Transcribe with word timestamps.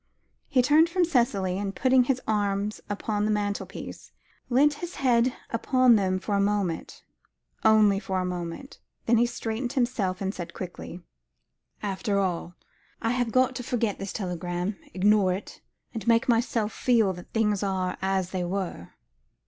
He 0.47 0.63
turned 0.63 0.89
from 0.89 1.05
Cicely, 1.05 1.59
and, 1.59 1.75
putting 1.75 2.05
his 2.05 2.19
arms 2.27 2.81
upon 2.89 3.23
the 3.25 3.29
mantelpiece, 3.29 4.11
leant 4.49 4.73
his 4.81 4.95
head 4.95 5.35
upon 5.51 5.95
them 5.95 6.17
for 6.17 6.33
a 6.33 6.41
moment 6.41 7.03
only 7.63 7.99
for 7.99 8.19
a 8.19 8.25
moment 8.25 8.79
then 9.05 9.17
he 9.19 9.27
straightened 9.27 9.73
himself, 9.73 10.19
and 10.19 10.33
said 10.33 10.55
quietly 10.55 11.03
"After 11.83 12.17
all, 12.17 12.55
I 12.99 13.11
have 13.11 13.31
got 13.31 13.53
to 13.57 13.61
forget 13.61 13.99
this 13.99 14.11
telegram, 14.11 14.75
ignore 14.95 15.33
it, 15.33 15.61
and 15.93 16.07
make 16.07 16.27
myself 16.27 16.73
feel 16.73 17.13
that 17.13 17.31
things 17.31 17.61
are 17.61 17.95
'as 18.01 18.31
they 18.31 18.43
were.'" 18.43 18.93